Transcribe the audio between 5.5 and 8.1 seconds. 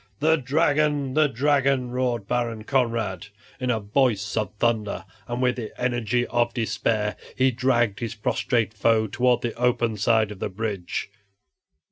the energy of despair he dragged